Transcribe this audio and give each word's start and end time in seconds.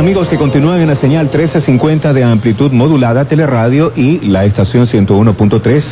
amigos 0.00 0.28
que 0.28 0.38
continúan 0.38 0.80
en 0.80 0.88
la 0.88 0.96
señal 0.96 1.26
1350 1.26 2.14
de 2.14 2.24
amplitud 2.24 2.72
modulada 2.72 3.26
Teleradio 3.26 3.92
y 3.94 4.20
la 4.20 4.46
estación 4.46 4.86
101.3. 4.86 5.82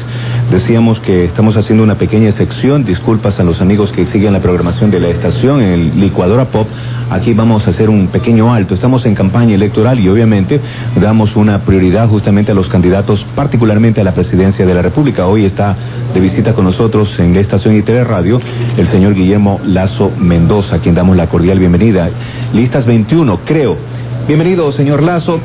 Decíamos 0.50 0.98
que 1.00 1.26
estamos 1.26 1.58
haciendo 1.58 1.84
una 1.84 1.96
pequeña 1.96 2.32
sección. 2.32 2.86
Disculpas 2.86 3.38
a 3.38 3.42
los 3.42 3.60
amigos 3.60 3.92
que 3.92 4.06
siguen 4.06 4.32
la 4.32 4.40
programación 4.40 4.90
de 4.90 4.98
la 4.98 5.08
estación 5.08 5.60
el 5.60 6.00
Licuadora 6.00 6.46
Pop. 6.46 6.66
Aquí 7.10 7.34
vamos 7.34 7.66
a 7.66 7.70
hacer 7.70 7.90
un 7.90 8.08
pequeño 8.08 8.52
alto. 8.52 8.74
Estamos 8.74 9.04
en 9.04 9.14
campaña 9.14 9.54
electoral 9.54 10.00
y 10.00 10.08
obviamente 10.08 10.58
damos 10.98 11.36
una 11.36 11.58
prioridad 11.58 12.08
justamente 12.08 12.52
a 12.52 12.54
los 12.54 12.68
candidatos, 12.68 13.24
particularmente 13.34 14.00
a 14.00 14.04
la 14.04 14.14
presidencia 14.14 14.64
de 14.64 14.72
la 14.72 14.80
República. 14.80 15.26
Hoy 15.26 15.44
está 15.44 15.76
de 16.14 16.20
visita 16.20 16.54
con 16.54 16.64
nosotros 16.64 17.10
en 17.18 17.34
la 17.34 17.40
estación 17.40 17.76
y 17.76 17.82
Teleradio 17.82 18.40
el 18.78 18.90
señor 18.90 19.12
Guillermo 19.14 19.60
Lazo 19.66 20.10
Mendoza, 20.18 20.76
a 20.76 20.78
quien 20.78 20.94
damos 20.94 21.14
la 21.14 21.26
cordial 21.26 21.58
bienvenida. 21.58 22.08
Listas 22.54 22.86
21, 22.86 23.40
creo. 23.44 23.97
Bienvenido, 24.28 24.70
señor 24.72 25.02
Lazo. 25.02 25.40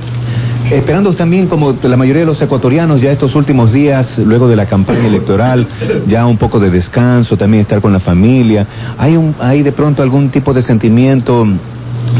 Esperando 0.70 1.14
también, 1.14 1.48
como 1.48 1.74
la 1.84 1.96
mayoría 1.96 2.24
de 2.24 2.26
los 2.26 2.42
ecuatorianos, 2.42 3.00
ya 3.00 3.14
estos 3.14 3.34
últimos 3.34 3.72
días, 3.72 4.06
luego 4.18 4.50
de 4.50 4.58
la 4.58 4.66
campaña 4.66 5.08
electoral, 5.08 5.66
ya 6.06 6.26
un 6.26 6.38
poco 6.38 6.60
de 6.60 6.70
descanso, 6.70 7.38
también 7.38 7.62
estar 7.62 7.80
con 7.80 7.94
la 7.94 8.02
familia. 8.02 8.68
¿Hay, 8.98 9.16
un, 9.16 9.36
hay 9.40 9.64
de 9.64 9.72
pronto 9.72 10.04
algún 10.04 10.32
tipo 10.32 10.54
de 10.54 10.64
sentimiento, 10.64 11.48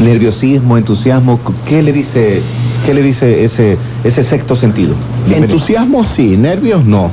nerviosismo, 0.00 0.78
entusiasmo? 0.78 1.38
¿Qué 1.68 1.82
le 1.82 1.92
dice, 1.92 2.40
qué 2.86 2.94
le 2.94 3.02
dice 3.02 3.44
ese, 3.44 3.76
ese 4.02 4.24
sexto 4.24 4.56
sentido? 4.56 4.94
Entusiasmo 5.28 6.06
sí, 6.16 6.34
nervios 6.38 6.82
no. 6.82 7.10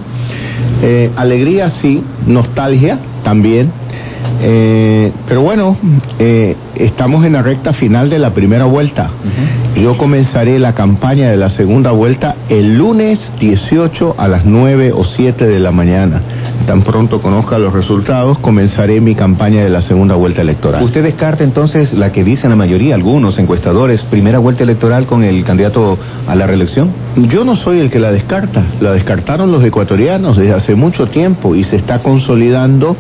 Eh, 0.81 1.11
alegría 1.17 1.71
sí, 1.81 2.01
nostalgia 2.25 2.99
también. 3.25 3.69
Eh, 4.41 5.11
pero 5.27 5.41
bueno, 5.41 5.77
eh, 6.19 6.55
estamos 6.75 7.25
en 7.25 7.33
la 7.33 7.41
recta 7.41 7.73
final 7.73 8.09
de 8.09 8.19
la 8.19 8.31
primera 8.31 8.65
vuelta. 8.65 9.09
Yo 9.75 9.97
comenzaré 9.97 10.59
la 10.59 10.73
campaña 10.73 11.29
de 11.29 11.37
la 11.37 11.51
segunda 11.51 11.91
vuelta 11.91 12.35
el 12.49 12.77
lunes 12.77 13.19
18 13.39 14.15
a 14.17 14.27
las 14.27 14.45
9 14.45 14.91
o 14.93 15.03
7 15.03 15.47
de 15.47 15.59
la 15.59 15.71
mañana. 15.71 16.21
Tan 16.71 16.83
pronto 16.83 17.19
conozca 17.19 17.59
los 17.59 17.73
resultados, 17.73 18.39
comenzaré 18.39 19.01
mi 19.01 19.13
campaña 19.13 19.61
de 19.61 19.69
la 19.69 19.81
segunda 19.81 20.15
vuelta 20.15 20.41
electoral. 20.41 20.81
¿Usted 20.81 21.03
descarta 21.03 21.43
entonces 21.43 21.91
la 21.91 22.13
que 22.13 22.23
dicen 22.23 22.49
la 22.49 22.55
mayoría, 22.55 22.95
algunos 22.95 23.37
encuestadores, 23.37 23.99
primera 24.03 24.39
vuelta 24.39 24.63
electoral 24.63 25.05
con 25.05 25.25
el 25.25 25.43
candidato 25.43 25.97
a 26.25 26.33
la 26.33 26.47
reelección? 26.47 26.91
Yo 27.17 27.43
no 27.43 27.57
soy 27.57 27.81
el 27.81 27.91
que 27.91 27.99
la 27.99 28.13
descarta, 28.13 28.63
la 28.79 28.93
descartaron 28.93 29.51
los 29.51 29.61
ecuatorianos 29.65 30.37
desde 30.37 30.53
hace 30.53 30.75
mucho 30.75 31.07
tiempo 31.07 31.55
y 31.55 31.65
se 31.65 31.75
está 31.75 31.99
consolidando 31.99 32.95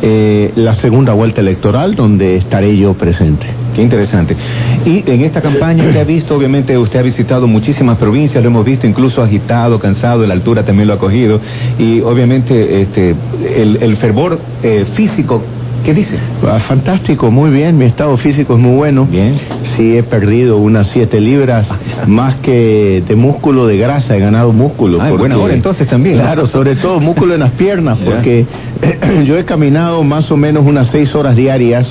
eh, 0.00 0.50
la 0.56 0.74
segunda 0.76 1.12
vuelta 1.12 1.42
electoral 1.42 1.94
donde 1.94 2.36
estaré 2.36 2.74
yo 2.78 2.94
presente. 2.94 3.46
Qué 3.74 3.82
interesante. 3.82 4.36
Y 4.84 5.02
en 5.06 5.22
esta 5.22 5.40
campaña 5.40 5.84
usted 5.84 6.00
ha 6.00 6.04
visto, 6.04 6.36
obviamente 6.36 6.76
usted 6.76 6.98
ha 6.98 7.02
visitado 7.02 7.46
muchísimas 7.46 7.96
provincias, 7.98 8.42
lo 8.42 8.50
hemos 8.50 8.64
visto 8.64 8.86
incluso 8.86 9.22
agitado, 9.22 9.78
cansado, 9.78 10.26
la 10.26 10.34
altura 10.34 10.64
también 10.64 10.88
lo 10.88 10.94
ha 10.94 10.98
cogido, 10.98 11.40
y 11.78 12.00
obviamente 12.00 12.82
este, 12.82 13.01
el, 13.10 13.78
el 13.80 13.96
fervor 13.96 14.38
eh, 14.62 14.86
físico 14.94 15.42
¿Qué 15.84 15.94
dice? 15.94 16.16
Ah, 16.46 16.60
fantástico, 16.68 17.30
muy 17.32 17.50
bien, 17.50 17.76
mi 17.76 17.86
estado 17.86 18.16
físico 18.16 18.54
es 18.54 18.60
muy 18.60 18.76
bueno. 18.76 19.04
Bien. 19.10 19.36
Sí, 19.76 19.96
he 19.96 20.04
perdido 20.04 20.58
unas 20.58 20.86
siete 20.92 21.20
libras, 21.20 21.66
más 22.06 22.36
que 22.36 23.02
de 23.06 23.16
músculo, 23.16 23.66
de 23.66 23.78
grasa, 23.78 24.16
he 24.16 24.20
ganado 24.20 24.52
músculo. 24.52 24.98
Ah, 25.00 25.10
buena 25.10 25.36
hora 25.38 25.54
entonces 25.54 25.88
también. 25.88 26.18
Claro, 26.18 26.46
sobre 26.46 26.76
todo 26.76 27.00
músculo 27.00 27.34
en 27.34 27.40
las 27.40 27.52
piernas, 27.52 27.98
porque 28.04 28.46
yo 29.26 29.36
he 29.36 29.44
caminado 29.44 30.04
más 30.04 30.30
o 30.30 30.36
menos 30.36 30.64
unas 30.64 30.88
seis 30.92 31.12
horas 31.16 31.34
diarias, 31.34 31.88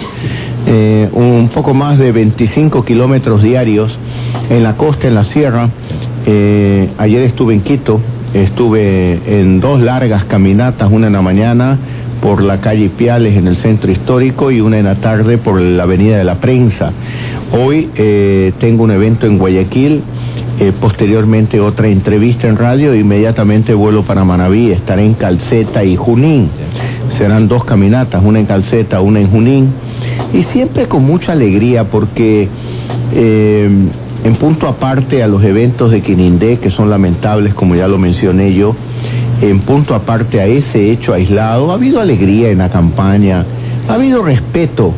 eh, 0.67 1.09
un 1.11 1.49
poco 1.53 1.73
más 1.73 1.99
de 1.99 2.13
25 2.13 2.85
kilómetros 2.85 3.43
diarios 3.43 3.93
en 4.49 4.63
la 4.63 4.77
costa, 4.77 5.07
en 5.09 5.15
la 5.15 5.25
sierra. 5.25 5.69
Eh, 6.25 6.87
ayer 6.97 7.23
estuve 7.23 7.55
en 7.55 7.61
Quito, 7.61 7.99
estuve 8.33 9.19
en 9.39 9.59
dos 9.59 9.81
largas 9.81 10.25
caminatas, 10.25 10.89
una 10.91 11.07
en 11.07 11.13
la 11.13 11.21
mañana 11.21 11.77
por 12.21 12.43
la 12.43 12.61
calle 12.61 12.89
Piales 12.89 13.35
en 13.35 13.47
el 13.47 13.57
centro 13.57 13.91
histórico 13.91 14.51
y 14.51 14.61
una 14.61 14.77
en 14.77 14.85
la 14.85 14.95
tarde 14.95 15.37
por 15.39 15.59
la 15.59 15.83
avenida 15.83 16.17
de 16.17 16.23
la 16.23 16.35
prensa. 16.35 16.91
Hoy 17.51 17.89
eh, 17.95 18.53
tengo 18.59 18.83
un 18.83 18.91
evento 18.91 19.25
en 19.25 19.39
Guayaquil, 19.39 20.03
eh, 20.59 20.71
posteriormente 20.79 21.59
otra 21.59 21.87
entrevista 21.87 22.47
en 22.47 22.57
radio, 22.57 22.93
inmediatamente 22.93 23.73
vuelo 23.73 24.03
para 24.03 24.23
Manabí, 24.23 24.71
estaré 24.71 25.03
en 25.05 25.15
Calceta 25.15 25.83
y 25.83 25.95
Junín. 25.95 26.49
Serán 27.17 27.47
dos 27.47 27.65
caminatas, 27.65 28.23
una 28.23 28.39
en 28.39 28.45
Calceta, 28.45 29.01
una 29.01 29.19
en 29.19 29.29
Junín, 29.29 29.69
y 30.33 30.43
siempre 30.53 30.87
con 30.87 31.03
mucha 31.03 31.31
alegría 31.31 31.85
porque 31.85 32.47
eh, 33.13 33.69
en 34.23 34.35
punto 34.35 34.67
aparte 34.67 35.23
a 35.23 35.27
los 35.27 35.43
eventos 35.43 35.91
de 35.91 36.01
Quinindé, 36.01 36.57
que 36.59 36.71
son 36.71 36.89
lamentables, 36.89 37.53
como 37.53 37.75
ya 37.75 37.87
lo 37.87 37.97
mencioné 37.97 38.53
yo, 38.53 38.75
en 39.41 39.59
punto 39.61 39.95
aparte 39.95 40.39
a 40.39 40.45
ese 40.45 40.91
hecho 40.91 41.13
aislado, 41.13 41.71
ha 41.71 41.75
habido 41.75 41.99
alegría 41.99 42.49
en 42.51 42.59
la 42.59 42.69
campaña, 42.69 43.43
ha 43.87 43.93
habido 43.93 44.23
respeto. 44.23 44.93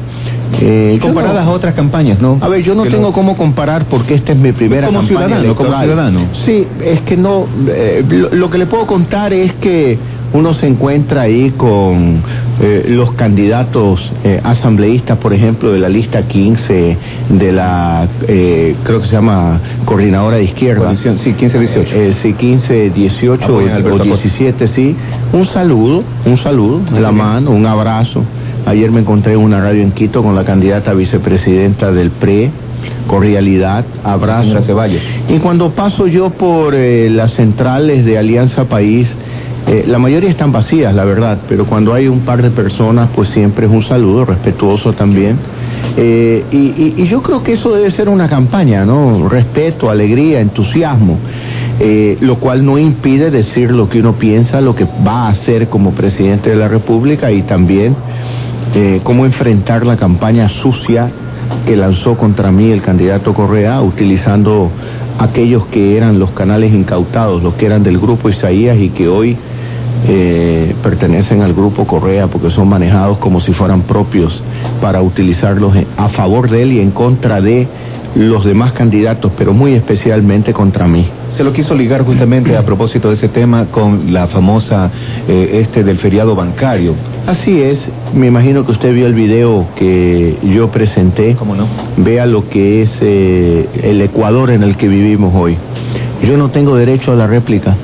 Eh, 0.62 1.00
Comparadas 1.01 1.45
no, 1.45 1.51
a 1.51 1.53
otras 1.56 1.73
campañas, 1.73 2.19
¿no? 2.22 2.38
A 2.39 2.47
ver, 2.47 2.62
yo 2.63 2.75
no 2.75 2.83
Que 2.83 2.91
tengo 2.91 3.07
lo- 3.07 3.13
cómo 3.13 3.35
comparar 3.35 3.85
porque 3.85 4.13
esta 4.16 4.33
es 4.33 4.38
mi 4.38 4.51
primera 4.51 4.88
Como 4.88 5.00
campaña 5.00 5.25
ciudadano, 5.28 5.56
como 5.56 5.69
ciudadano. 5.81 6.19
Sí, 6.45 6.67
es 6.83 7.01
que 7.01 7.17
no. 7.17 7.47
eh, 7.67 8.03
lo, 8.07 8.29
lo 8.29 8.50
que 8.50 8.57
le 8.59 8.66
puedo 8.67 8.85
contar 8.85 9.33
es 9.33 9.51
que 9.53 9.97
uno 10.33 10.53
se 10.55 10.67
encuentra 10.67 11.21
ahí 11.21 11.51
con 11.51 12.21
eh, 12.59 12.85
los 12.88 13.13
candidatos 13.13 13.99
eh, 14.23 14.39
asambleístas, 14.44 15.17
por 15.19 15.33
ejemplo, 15.33 15.71
de 15.71 15.79
la 15.79 15.89
lista 15.89 16.23
15 16.27 16.97
de 17.29 17.51
la, 17.51 18.07
eh, 18.27 18.75
creo 18.83 19.01
que 19.01 19.07
se 19.07 19.13
llama 19.13 19.59
coordinadora 19.85 20.38
de 20.38 20.45
izquierda. 20.45 20.81
Coalición, 20.81 21.19
sí, 21.19 21.33
15-18. 21.33 21.85
Eh, 21.91 22.16
sí, 22.21 22.33
15, 22.33 22.89
18 22.89 23.44
Apoyan 23.44 23.69
a 23.69 23.75
Alberto 23.75 24.03
o 24.03 24.05
Acosta. 24.05 24.27
17, 24.27 24.67
sí. 24.69 24.95
Un 25.31 25.47
saludo, 25.47 26.03
un 26.25 26.38
saludo, 26.39 26.81
la 26.91 27.09
bien. 27.09 27.15
mano, 27.15 27.51
un 27.51 27.65
abrazo. 27.65 28.23
Ayer 28.65 28.91
me 28.91 29.01
encontré 29.01 29.33
en 29.33 29.39
una 29.39 29.59
radio 29.61 29.83
en 29.83 29.91
Quito 29.91 30.23
con 30.23 30.35
la 30.35 30.45
candidata 30.45 30.94
vicepresidenta 30.94 31.91
del 31.91 32.11
PRE, 32.11 32.50
cordialidad, 33.07 33.85
abrazo. 34.03 34.61
Ceballos. 34.63 35.01
Y 35.27 35.38
cuando 35.39 35.71
paso 35.71 36.07
yo 36.07 36.29
por 36.31 36.73
eh, 36.73 37.09
las 37.09 37.33
centrales 37.33 38.05
de 38.05 38.17
Alianza 38.17 38.65
País, 38.65 39.07
eh, 39.66 39.85
la 39.88 39.97
mayoría 40.00 40.29
están 40.29 40.51
vacías, 40.51 40.94
la 40.94 41.06
verdad, 41.06 41.38
pero 41.47 41.66
cuando 41.66 41.94
hay 41.94 42.07
un 42.07 42.22
par 42.22 42.41
de 42.41 42.50
personas, 42.51 43.09
pues 43.16 43.29
siempre 43.29 43.66
es 43.66 43.72
un 43.72 43.85
saludo, 43.88 44.25
respetuoso 44.25 44.94
también. 44.94 45.38
Eh, 45.96 46.44
y, 46.51 46.57
y- 46.57 46.94
y 46.97 47.07
yo 47.07 47.22
creo 47.22 47.44
que 47.44 47.53
eso 47.53 47.72
debe 47.74 47.91
ser 47.91 48.09
una 48.09 48.28
campaña, 48.28 48.85
¿no? 48.85 49.28
Respeto, 49.29 49.90
alegría, 49.90 50.41
entusiasmo, 50.41 51.18
eh, 51.79 52.18
lo 52.22 52.35
cual 52.40 52.66
no 52.66 52.78
impide 52.78 53.31
decir 53.31 53.72
lo 53.72 53.88
que 53.90 54.00
uno 54.00 54.13
piensa, 54.13 54.59
lo 54.59 54.75
que 54.75 54.85
va 55.06 55.28
a 55.28 55.29
hacer 55.29 55.68
como 55.69 55.91
presidente 55.91 56.50
de 56.50 56.56
la 56.57 56.68
República 56.68 57.31
y 57.31 57.44
también 57.44 57.95
eh, 58.75 59.00
cómo 59.03 59.25
enfrentar 59.25 59.85
la 59.85 59.95
campaña 59.97 60.50
sucia 60.62 61.09
que 61.66 61.75
lanzó 61.78 62.16
contra 62.18 62.51
mí 62.51 62.72
el 62.72 62.81
candidato 62.81 63.34
Correa, 63.34 63.81
utilizando 63.81 64.69
aquellos 65.19 65.68
que 65.68 65.95
eran 65.95 66.18
los 66.19 66.31
canales 66.31 66.74
incautados, 66.74 67.44
los 67.44 67.53
que 67.56 67.66
eran 67.68 67.84
del 67.84 68.00
grupo 68.00 68.30
Isaías 68.30 68.78
y 68.80 68.90
que 68.90 69.07
hoy 69.07 69.38
eh, 70.08 70.76
pertenecen 70.84 71.42
al 71.42 71.54
grupo 71.54 71.86
Correa 71.86 72.28
porque 72.28 72.52
son 72.52 72.68
manejados 72.70 73.18
como 73.20 73.42
si 73.42 73.54
fueran 73.54 73.84
propios 73.84 74.42
para 74.81 75.02
utilizarlos 75.02 75.74
a 75.98 76.09
favor 76.09 76.50
de 76.50 76.64
él 76.64 76.74
y 76.74 76.80
en 76.80 76.92
contra 76.92 77.42
de 77.42 77.68
los 78.16 78.46
demás 78.46 78.74
candidatos, 78.74 79.31
pero 79.38 79.54
muy 79.54 79.74
especialmente 79.74 80.54
contra 80.54 80.88
mí. 80.88 81.06
Se 81.36 81.44
lo 81.44 81.52
quiso 81.52 81.74
ligar 81.74 82.04
justamente 82.04 82.56
a 82.56 82.64
propósito 82.64 83.09
de 83.09 83.16
ese 83.16 83.28
tema 83.28 83.66
con 83.72 84.14
la 84.14 84.28
famosa 84.28 84.92
eh, 85.28 85.62
este 85.64 85.84
del 85.84 85.98
feriado 85.98 86.36
bancario. 86.36 86.94
Así 87.25 87.62
es, 87.62 87.80
me 88.14 88.28
imagino 88.28 88.66
que 88.66 88.74
usted 88.74 88.94
vio 88.94 89.08
el 89.08 89.14
video 89.14 89.68
que 89.75 90.38
yo 90.44 90.70
presenté. 90.70 91.36
¿Cómo 91.36 91.56
no? 91.56 91.68
Vea 91.98 92.25
lo 92.25 92.48
que 92.50 92.84
es 92.84 92.92
eh, 93.01 93.68
el 93.81 94.01
Ecuador 94.01 94.51
en 94.51 94.62
el 94.62 94.78
que 94.78 94.88
vivimos 94.88 95.34
hoy. 95.36 95.57
Yo 96.24 96.38
no 96.38 96.51
tengo 96.51 96.75
derecho 96.75 97.13
a 97.13 97.16
la 97.16 97.25
réplica. 97.25 97.75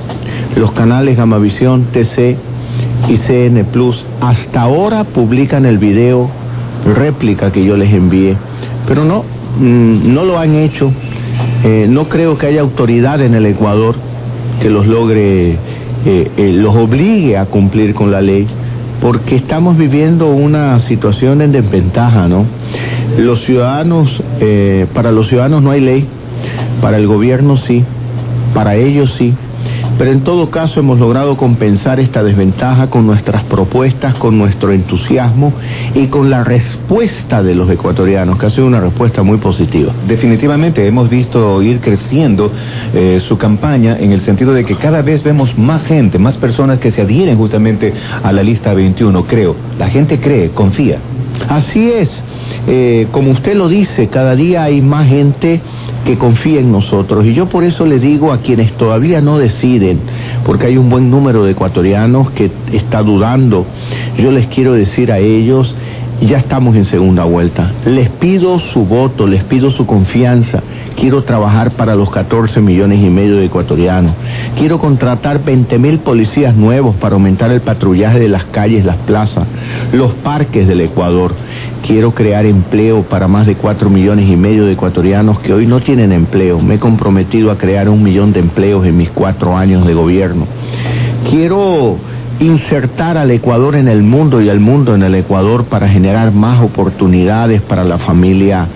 Los 0.56 0.72
canales 0.72 1.16
Gamavisión, 1.16 1.86
TC 1.92 2.36
y 3.08 3.18
CN 3.26 3.64
Plus 3.64 4.04
hasta 4.20 4.62
ahora 4.62 5.04
publican 5.04 5.64
el 5.64 5.78
video 5.78 6.30
réplica 6.94 7.52
que 7.52 7.64
yo 7.64 7.76
les 7.76 7.92
envié, 7.92 8.36
pero 8.86 9.04
no, 9.04 9.24
mm, 9.58 10.12
no 10.12 10.24
lo 10.24 10.38
han 10.38 10.54
hecho. 10.54 10.90
Eh, 11.64 11.86
no 11.88 12.08
creo 12.08 12.38
que 12.38 12.46
haya 12.46 12.60
autoridad 12.60 13.20
en 13.20 13.34
el 13.34 13.46
Ecuador 13.46 13.94
que 14.60 14.70
los 14.70 14.86
logre, 14.86 15.52
eh, 15.52 15.56
eh, 16.36 16.52
los 16.54 16.76
obligue 16.76 17.36
a 17.36 17.46
cumplir 17.46 17.94
con 17.94 18.10
la 18.10 18.20
ley, 18.20 18.46
porque 19.00 19.36
estamos 19.36 19.76
viviendo 19.76 20.28
una 20.28 20.78
situación 20.80 21.40
en 21.40 21.52
desventaja, 21.52 22.28
¿no? 22.28 22.44
Los 23.18 23.44
ciudadanos, 23.44 24.08
eh, 24.40 24.86
para 24.94 25.12
los 25.12 25.28
ciudadanos 25.28 25.62
no 25.62 25.70
hay 25.70 25.80
ley, 25.80 26.06
para 26.80 26.98
el 26.98 27.06
gobierno 27.06 27.56
sí, 27.56 27.84
para 28.54 28.76
ellos 28.76 29.12
sí. 29.18 29.34
Pero 30.00 30.12
en 30.12 30.22
todo 30.22 30.50
caso 30.50 30.80
hemos 30.80 30.98
logrado 30.98 31.36
compensar 31.36 32.00
esta 32.00 32.22
desventaja 32.22 32.88
con 32.88 33.06
nuestras 33.06 33.44
propuestas, 33.44 34.14
con 34.14 34.38
nuestro 34.38 34.72
entusiasmo 34.72 35.52
y 35.94 36.06
con 36.06 36.30
la 36.30 36.42
respuesta 36.42 37.42
de 37.42 37.54
los 37.54 37.68
ecuatorianos, 37.68 38.38
que 38.38 38.46
ha 38.46 38.50
sido 38.50 38.66
una 38.66 38.80
respuesta 38.80 39.22
muy 39.22 39.36
positiva. 39.36 39.92
Definitivamente 40.08 40.86
hemos 40.86 41.10
visto 41.10 41.60
ir 41.60 41.80
creciendo 41.80 42.50
eh, 42.94 43.20
su 43.28 43.36
campaña 43.36 43.98
en 44.00 44.12
el 44.12 44.22
sentido 44.22 44.54
de 44.54 44.64
que 44.64 44.76
cada 44.76 45.02
vez 45.02 45.22
vemos 45.22 45.58
más 45.58 45.82
gente, 45.82 46.18
más 46.18 46.38
personas 46.38 46.78
que 46.78 46.92
se 46.92 47.02
adhieren 47.02 47.36
justamente 47.36 47.92
a 48.22 48.32
la 48.32 48.42
lista 48.42 48.72
21, 48.72 49.24
creo. 49.24 49.54
La 49.78 49.90
gente 49.90 50.18
cree, 50.18 50.48
confía. 50.52 50.96
Así 51.46 51.90
es. 51.90 52.08
Eh, 52.66 53.06
como 53.10 53.32
usted 53.32 53.54
lo 53.54 53.68
dice, 53.68 54.08
cada 54.08 54.34
día 54.34 54.64
hay 54.64 54.80
más 54.80 55.08
gente 55.08 55.60
que 56.04 56.16
confía 56.16 56.60
en 56.60 56.72
nosotros. 56.72 57.26
Y 57.26 57.34
yo 57.34 57.46
por 57.46 57.64
eso 57.64 57.86
le 57.86 57.98
digo 57.98 58.32
a 58.32 58.38
quienes 58.38 58.72
todavía 58.76 59.20
no 59.20 59.38
deciden, 59.38 60.00
porque 60.44 60.66
hay 60.66 60.76
un 60.76 60.88
buen 60.88 61.10
número 61.10 61.44
de 61.44 61.52
ecuatorianos 61.52 62.30
que 62.30 62.50
está 62.72 63.02
dudando, 63.02 63.66
yo 64.18 64.30
les 64.30 64.46
quiero 64.48 64.72
decir 64.72 65.12
a 65.12 65.18
ellos, 65.18 65.74
ya 66.20 66.38
estamos 66.38 66.76
en 66.76 66.84
segunda 66.86 67.24
vuelta. 67.24 67.72
Les 67.86 68.10
pido 68.10 68.60
su 68.72 68.84
voto, 68.84 69.26
les 69.26 69.44
pido 69.44 69.70
su 69.70 69.86
confianza. 69.86 70.62
Quiero 71.00 71.22
trabajar 71.22 71.70
para 71.70 71.94
los 71.94 72.10
14 72.10 72.60
millones 72.60 73.02
y 73.02 73.08
medio 73.08 73.36
de 73.36 73.46
ecuatorianos. 73.46 74.14
Quiero 74.58 74.78
contratar 74.78 75.42
20 75.42 75.78
mil 75.78 76.00
policías 76.00 76.54
nuevos 76.54 76.94
para 76.96 77.14
aumentar 77.14 77.50
el 77.50 77.62
patrullaje 77.62 78.18
de 78.18 78.28
las 78.28 78.44
calles, 78.44 78.84
las 78.84 78.98
plazas, 78.98 79.48
los 79.94 80.12
parques 80.16 80.68
del 80.68 80.82
Ecuador. 80.82 81.32
Quiero 81.86 82.12
crear 82.12 82.44
empleo 82.44 83.02
para 83.04 83.28
más 83.28 83.46
de 83.46 83.54
4 83.54 83.88
millones 83.88 84.28
y 84.28 84.36
medio 84.36 84.66
de 84.66 84.72
ecuatorianos 84.72 85.40
que 85.40 85.54
hoy 85.54 85.66
no 85.66 85.80
tienen 85.80 86.12
empleo. 86.12 86.60
Me 86.60 86.74
he 86.74 86.78
comprometido 86.78 87.50
a 87.50 87.56
crear 87.56 87.88
un 87.88 88.02
millón 88.02 88.34
de 88.34 88.40
empleos 88.40 88.84
en 88.84 88.98
mis 88.98 89.08
cuatro 89.08 89.56
años 89.56 89.86
de 89.86 89.94
gobierno. 89.94 90.46
Quiero 91.30 91.96
insertar 92.40 93.16
al 93.16 93.30
Ecuador 93.30 93.74
en 93.74 93.88
el 93.88 94.02
mundo 94.02 94.42
y 94.42 94.50
al 94.50 94.60
mundo 94.60 94.94
en 94.94 95.02
el 95.02 95.14
Ecuador 95.14 95.64
para 95.64 95.88
generar 95.88 96.30
más 96.30 96.62
oportunidades 96.62 97.62
para 97.62 97.84
la 97.84 97.96
familia 97.96 98.66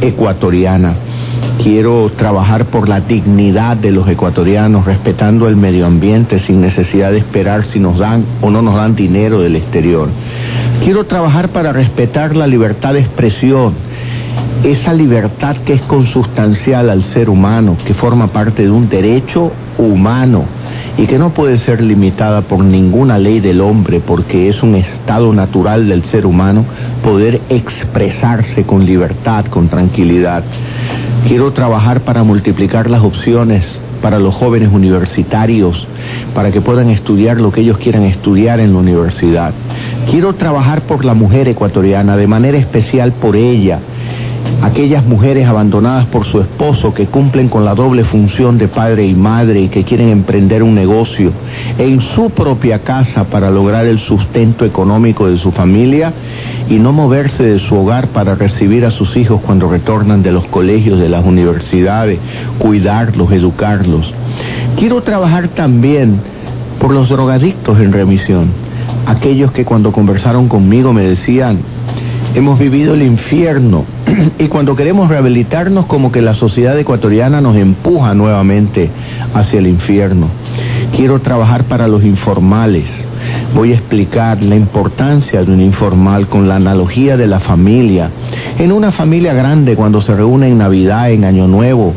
ecuatoriana. 0.00 0.94
Quiero 1.62 2.10
trabajar 2.16 2.66
por 2.66 2.88
la 2.88 3.00
dignidad 3.00 3.76
de 3.76 3.90
los 3.90 4.08
ecuatorianos, 4.08 4.84
respetando 4.84 5.48
el 5.48 5.56
medio 5.56 5.86
ambiente 5.86 6.38
sin 6.40 6.60
necesidad 6.60 7.10
de 7.12 7.18
esperar 7.18 7.66
si 7.66 7.78
nos 7.78 7.98
dan 7.98 8.24
o 8.42 8.50
no 8.50 8.62
nos 8.62 8.74
dan 8.74 8.94
dinero 8.94 9.40
del 9.40 9.56
exterior. 9.56 10.08
Quiero 10.82 11.04
trabajar 11.04 11.48
para 11.48 11.72
respetar 11.72 12.36
la 12.36 12.46
libertad 12.46 12.94
de 12.94 13.00
expresión, 13.00 13.74
esa 14.62 14.92
libertad 14.92 15.56
que 15.64 15.74
es 15.74 15.82
consustancial 15.82 16.90
al 16.90 17.04
ser 17.14 17.30
humano, 17.30 17.76
que 17.84 17.94
forma 17.94 18.28
parte 18.28 18.62
de 18.62 18.70
un 18.70 18.88
derecho 18.88 19.52
humano 19.78 20.44
y 20.96 21.06
que 21.06 21.18
no 21.18 21.30
puede 21.30 21.58
ser 21.58 21.82
limitada 21.82 22.42
por 22.42 22.62
ninguna 22.64 23.18
ley 23.18 23.40
del 23.40 23.60
hombre 23.60 24.00
porque 24.00 24.48
es 24.48 24.62
un 24.62 24.76
estado 24.76 25.32
natural 25.32 25.88
del 25.88 26.04
ser 26.04 26.26
humano 26.26 26.64
poder 27.02 27.40
expresarse 27.48 28.64
con 28.64 28.86
libertad, 28.86 29.46
con 29.46 29.68
tranquilidad. 29.68 30.44
Quiero 31.26 31.52
trabajar 31.52 32.00
para 32.02 32.22
multiplicar 32.22 32.88
las 32.88 33.02
opciones 33.02 33.64
para 34.04 34.18
los 34.18 34.34
jóvenes 34.34 34.68
universitarios, 34.70 35.88
para 36.34 36.52
que 36.52 36.60
puedan 36.60 36.90
estudiar 36.90 37.40
lo 37.40 37.50
que 37.50 37.62
ellos 37.62 37.78
quieran 37.78 38.02
estudiar 38.02 38.60
en 38.60 38.74
la 38.74 38.78
universidad. 38.78 39.54
Quiero 40.10 40.34
trabajar 40.34 40.82
por 40.82 41.06
la 41.06 41.14
mujer 41.14 41.48
ecuatoriana, 41.48 42.14
de 42.14 42.26
manera 42.26 42.58
especial 42.58 43.12
por 43.12 43.34
ella, 43.34 43.78
aquellas 44.64 45.04
mujeres 45.04 45.46
abandonadas 45.46 46.06
por 46.06 46.24
su 46.24 46.40
esposo 46.40 46.94
que 46.94 47.06
cumplen 47.06 47.48
con 47.48 47.66
la 47.66 47.74
doble 47.74 48.02
función 48.04 48.56
de 48.56 48.66
padre 48.66 49.04
y 49.04 49.14
madre 49.14 49.60
y 49.60 49.68
que 49.68 49.84
quieren 49.84 50.08
emprender 50.08 50.62
un 50.62 50.74
negocio 50.74 51.32
en 51.76 52.00
su 52.14 52.30
propia 52.30 52.78
casa 52.78 53.24
para 53.24 53.50
lograr 53.50 53.84
el 53.84 53.98
sustento 53.98 54.64
económico 54.64 55.28
de 55.28 55.36
su 55.36 55.52
familia 55.52 56.14
y 56.70 56.76
no 56.76 56.92
moverse 56.92 57.42
de 57.42 57.58
su 57.58 57.74
hogar 57.76 58.08
para 58.08 58.36
recibir 58.36 58.86
a 58.86 58.90
sus 58.90 59.14
hijos 59.18 59.42
cuando 59.42 59.68
retornan 59.68 60.22
de 60.22 60.32
los 60.32 60.46
colegios, 60.46 60.98
de 60.98 61.10
las 61.10 61.26
universidades, 61.26 62.18
cuidarlos, 62.58 63.30
educarlos. 63.32 64.10
Quiero 64.78 65.02
trabajar 65.02 65.48
también 65.48 66.20
por 66.80 66.90
los 66.90 67.10
drogadictos 67.10 67.78
en 67.80 67.92
remisión, 67.92 68.48
aquellos 69.06 69.52
que 69.52 69.66
cuando 69.66 69.92
conversaron 69.92 70.48
conmigo 70.48 70.94
me 70.94 71.02
decían, 71.02 71.58
hemos 72.34 72.58
vivido 72.58 72.94
el 72.94 73.02
infierno 73.02 73.84
y 74.38 74.48
cuando 74.48 74.76
queremos 74.76 75.08
rehabilitarnos 75.08 75.86
como 75.86 76.12
que 76.12 76.22
la 76.22 76.34
sociedad 76.34 76.78
ecuatoriana 76.78 77.40
nos 77.40 77.56
empuja 77.56 78.14
nuevamente 78.14 78.90
hacia 79.32 79.58
el 79.58 79.66
infierno. 79.66 80.28
Quiero 80.96 81.20
trabajar 81.20 81.64
para 81.64 81.88
los 81.88 82.04
informales. 82.04 82.84
Voy 83.54 83.72
a 83.72 83.76
explicar 83.76 84.42
la 84.42 84.56
importancia 84.56 85.42
de 85.42 85.52
un 85.52 85.60
informal 85.60 86.28
con 86.28 86.48
la 86.48 86.56
analogía 86.56 87.16
de 87.16 87.26
la 87.26 87.40
familia. 87.40 88.10
En 88.58 88.72
una 88.72 88.92
familia 88.92 89.32
grande 89.34 89.76
cuando 89.76 90.02
se 90.02 90.14
reúne 90.14 90.48
en 90.48 90.58
Navidad, 90.58 91.10
en 91.10 91.24
Año 91.24 91.46
Nuevo 91.46 91.94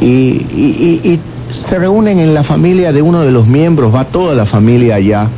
y, 0.00 0.06
y 0.06 1.20
se 1.68 1.78
reúnen 1.78 2.18
en 2.18 2.34
la 2.34 2.44
familia 2.44 2.92
de 2.92 3.02
uno 3.02 3.22
de 3.22 3.32
los 3.32 3.46
miembros, 3.46 3.94
va 3.94 4.04
toda 4.04 4.34
la 4.34 4.46
familia 4.46 4.96
allá. 4.96 5.28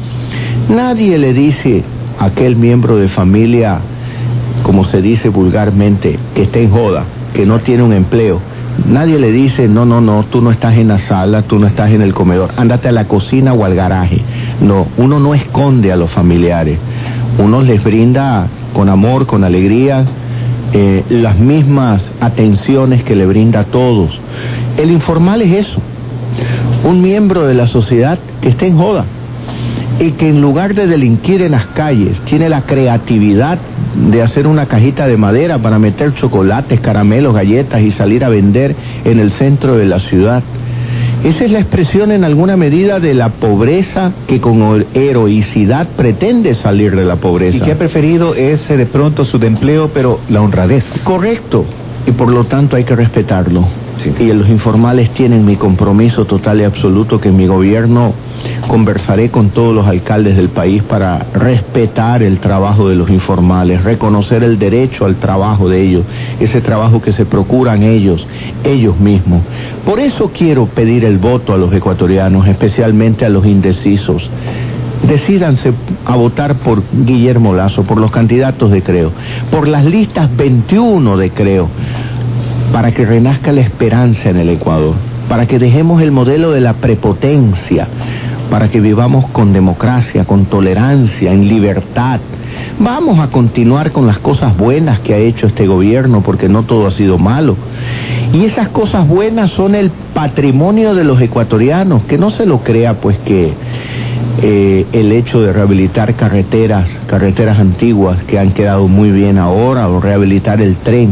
Nadie 0.69 1.19
le 1.19 1.33
dice 1.33 1.83
a 2.19 2.27
aquel 2.27 2.57
miembro 2.57 2.97
de 2.97 3.09
familia, 3.09 3.81
como 4.71 4.85
se 4.85 5.03
dice 5.03 5.31
vulgarmente, 5.31 6.17
que 6.33 6.43
está 6.43 6.61
en 6.61 6.71
joda, 6.71 7.03
que 7.35 7.45
no 7.45 7.59
tiene 7.59 7.83
un 7.83 7.93
empleo. 7.93 8.39
Nadie 8.87 9.19
le 9.19 9.33
dice, 9.33 9.67
no, 9.67 9.85
no, 9.85 10.01
no, 10.01 10.27
tú 10.31 10.41
no 10.41 10.53
estás 10.53 10.79
en 10.79 10.87
la 10.87 11.09
sala, 11.09 11.43
tú 11.43 11.59
no 11.59 11.67
estás 11.67 11.91
en 11.91 12.03
el 12.03 12.15
comedor, 12.15 12.53
ándate 12.57 12.87
a 12.87 12.93
la 12.93 13.09
cocina 13.09 13.53
o 13.53 13.65
al 13.65 13.75
garaje. 13.75 14.23
No, 14.61 14.87
uno 14.97 15.19
no 15.19 15.35
esconde 15.35 15.91
a 15.91 15.97
los 15.97 16.13
familiares, 16.13 16.79
uno 17.37 17.63
les 17.63 17.83
brinda 17.83 18.47
con 18.73 18.89
amor, 18.89 19.27
con 19.27 19.43
alegría, 19.43 20.05
eh, 20.73 21.03
las 21.11 21.37
mismas 21.37 22.09
atenciones 22.21 23.03
que 23.03 23.17
le 23.17 23.27
brinda 23.27 23.63
a 23.63 23.65
todos. 23.65 24.17
El 24.77 24.93
informal 24.93 25.43
es 25.43 25.67
eso, 25.67 25.81
un 26.85 27.03
miembro 27.03 27.45
de 27.45 27.55
la 27.55 27.67
sociedad 27.67 28.21
que 28.41 28.51
está 28.51 28.67
en 28.67 28.79
joda 28.79 29.05
y 29.99 30.13
que 30.13 30.29
en 30.29 30.41
lugar 30.41 30.77
de 30.77 30.87
delinquir 30.87 31.43
en 31.43 31.51
las 31.51 31.67
calles 31.67 32.21
tiene 32.27 32.49
la 32.49 32.63
creatividad 32.63 33.59
de 33.95 34.23
hacer 34.23 34.47
una 34.47 34.67
cajita 34.67 35.07
de 35.07 35.17
madera 35.17 35.59
para 35.59 35.79
meter 35.79 36.15
chocolates, 36.15 36.81
caramelos, 36.81 37.35
galletas 37.35 37.81
y 37.81 37.93
salir 37.93 38.25
a 38.25 38.29
vender 38.29 38.75
en 39.05 39.19
el 39.19 39.33
centro 39.33 39.77
de 39.77 39.87
la 39.87 40.01
ciudad. 40.01 40.43
Esa 41.25 41.45
es 41.45 41.51
la 41.51 41.61
expresión 41.61 42.13
en 42.13 42.25
alguna 42.25 42.57
medida 42.57 42.99
de 42.99 43.13
la 43.13 43.29
pobreza 43.29 44.13
que 44.27 44.41
con 44.41 44.87
heroicidad 44.95 45.89
pretende 45.97 46.55
salir 46.55 46.97
de 46.97 47.05
la 47.05 47.17
pobreza. 47.17 47.59
Y 47.59 47.61
que 47.61 47.73
ha 47.73 47.79
preferido 47.79 48.35
ese 48.35 48.77
de 48.77 48.87
pronto 48.87 49.27
su 49.27 49.37
empleo, 49.37 49.91
pero 49.93 50.21
la 50.31 50.41
honradez. 50.41 50.85
Correcto. 51.05 51.67
Y 52.07 52.13
por 52.13 52.31
lo 52.31 52.45
tanto 52.45 52.77
hay 52.77 52.85
que 52.85 52.97
respetarlo. 52.97 53.67
Y 54.19 54.33
los 54.33 54.49
informales 54.49 55.11
tienen 55.11 55.45
mi 55.45 55.57
compromiso 55.57 56.25
total 56.25 56.63
y 56.63 56.65
absoluto 56.65 57.21
que 57.21 57.31
mi 57.31 57.47
gobierno 57.47 58.15
conversaré 58.69 59.31
con 59.31 59.51
todos 59.51 59.75
los 59.75 59.87
alcaldes 59.87 60.37
del 60.37 60.49
país 60.51 60.83
para 60.83 61.27
respetar 61.35 62.23
el 62.23 62.39
trabajo 62.39 62.89
de 62.89 62.97
los 62.97 63.11
informales, 63.11 63.83
reconocer 63.85 64.43
el 64.43 64.59
derecho 64.59 65.05
al 65.05 65.17
trabajo 65.17 65.69
de 65.69 65.83
ellos, 65.83 66.05
ese 66.39 66.61
trabajo 66.61 67.01
que 67.03 67.13
se 67.13 67.25
procuran 67.25 67.83
ellos, 67.83 68.25
ellos 68.65 68.99
mismos. 68.99 69.43
Por 69.85 70.01
eso 70.01 70.31
quiero 70.37 70.67
pedir 70.67 71.05
el 71.05 71.19
voto 71.19 71.53
a 71.53 71.59
los 71.59 71.73
ecuatorianos, 71.73 72.47
especialmente 72.47 73.25
a 73.25 73.29
los 73.29 73.47
indecisos. 73.47 74.29
Decídanse 75.07 75.73
a 76.05 76.15
votar 76.15 76.57
por 76.59 76.83
Guillermo 76.93 77.55
Lazo, 77.55 77.85
por 77.85 77.99
los 77.99 78.11
candidatos 78.11 78.71
de 78.71 78.83
Creo, 78.83 79.13
por 79.51 79.67
las 79.67 79.85
listas 79.85 80.35
21 80.37 81.17
de 81.17 81.31
Creo 81.31 81.69
para 82.73 82.93
que 82.93 83.05
renazca 83.05 83.53
la 83.53 83.63
esperanza 83.63 84.31
en 84.31 84.37
el 84.37 84.49
Ecuador, 84.49 84.95
para 85.29 85.47
que 85.47 85.59
dejemos 85.59 86.03
el 86.03 86.13
modelo 86.13 86.53
de 86.53 86.61
la 86.61 86.75
prepotencia, 86.75 87.89
para 88.51 88.69
que 88.69 88.81
vivamos 88.81 89.27
con 89.31 89.53
democracia, 89.53 90.25
con 90.25 90.47
tolerancia, 90.47 91.33
en 91.33 91.49
libertad. 91.49 92.21
Vamos 92.81 93.21
a 93.21 93.29
continuar 93.29 93.93
con 93.93 94.07
las 94.07 94.19
cosas 94.19 94.57
buenas 94.57 95.01
que 95.01 95.15
ha 95.15 95.19
hecho 95.19 95.47
este 95.47 95.67
gobierno, 95.67 96.23
porque 96.23 96.49
no 96.49 96.65
todo 96.65 96.89
ha 96.89 96.91
sido 96.91 97.17
malo. 97.17 97.57
Y 98.33 98.45
esas 98.45 98.69
cosas 98.69 99.07
buenas 99.07 99.53
son 99.53 99.75
el 99.75 99.91
patrimonio 100.15 100.95
de 100.95 101.05
los 101.05 101.21
ecuatorianos, 101.21 102.03
que 102.05 102.19
no 102.19 102.31
se 102.31 102.45
lo 102.45 102.59
crea 102.59 102.95
pues 102.95 103.17
que 103.19 103.53
eh, 104.43 104.87
el 104.93 105.13
hecho 105.13 105.41
de 105.41 105.53
rehabilitar 105.53 106.15
carreteras, 106.15 106.89
carreteras 107.07 107.59
antiguas 107.59 108.23
que 108.25 108.39
han 108.39 108.53
quedado 108.53 108.89
muy 108.89 109.11
bien 109.13 109.39
ahora, 109.39 109.89
o 109.89 110.01
rehabilitar 110.01 110.61
el 110.61 110.77
tren, 110.77 111.11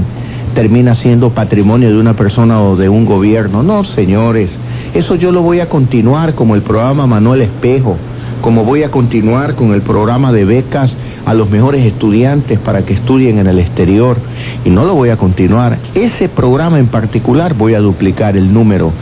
termina 0.54 0.96
siendo 0.96 1.30
patrimonio 1.30 1.90
de 1.90 2.00
una 2.00 2.14
persona 2.14 2.60
o 2.62 2.76
de 2.76 2.88
un 2.88 3.04
gobierno. 3.04 3.62
No, 3.62 3.84
señores, 3.84 4.50
eso 4.94 5.14
yo 5.16 5.32
lo 5.32 5.42
voy 5.42 5.60
a 5.60 5.68
continuar 5.68 6.34
como 6.34 6.54
el 6.54 6.62
programa 6.62 7.06
Manuel 7.06 7.42
Espejo, 7.42 7.96
como 8.40 8.64
voy 8.64 8.84
a 8.84 8.90
continuar 8.90 9.54
con 9.54 9.74
el 9.74 9.82
programa 9.82 10.32
de 10.32 10.44
becas 10.44 10.92
a 11.26 11.34
los 11.34 11.50
mejores 11.50 11.84
estudiantes 11.84 12.58
para 12.58 12.86
que 12.86 12.94
estudien 12.94 13.38
en 13.38 13.46
el 13.48 13.58
exterior 13.58 14.16
y 14.64 14.70
no 14.70 14.86
lo 14.86 14.94
voy 14.94 15.10
a 15.10 15.18
continuar. 15.18 15.78
Ese 15.94 16.30
programa 16.30 16.78
en 16.78 16.86
particular 16.86 17.54
voy 17.54 17.74
a 17.74 17.80
duplicar 17.80 18.36
el 18.36 18.52
número 18.52 18.92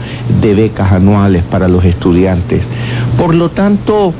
de 0.41 0.53
becas 0.53 0.91
anuales 0.91 1.43
para 1.43 1.69
los 1.69 1.85
estudiantes. 1.85 2.63
Por 3.17 3.33
lo 3.33 3.49
tanto, 3.49 4.13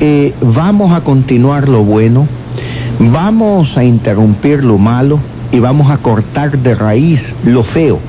eh, 0.00 0.34
vamos 0.40 0.92
a 0.92 1.02
continuar 1.02 1.68
lo 1.68 1.84
bueno, 1.84 2.26
vamos 2.98 3.76
a 3.76 3.84
interrumpir 3.84 4.64
lo 4.64 4.76
malo 4.76 5.20
y 5.52 5.60
vamos 5.60 5.88
a 5.90 5.98
cortar 5.98 6.58
de 6.58 6.74
raíz 6.74 7.20
lo 7.44 7.62
feo, 7.62 8.00